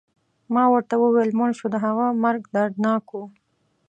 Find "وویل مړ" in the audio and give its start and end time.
0.99-1.49